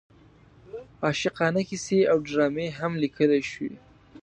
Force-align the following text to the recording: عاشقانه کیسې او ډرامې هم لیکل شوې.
عاشقانه 1.05 1.61
کیسې 1.69 1.99
او 2.11 2.17
ډرامې 2.27 2.67
هم 2.79 2.91
لیکل 3.03 3.31
شوې. 3.51 3.73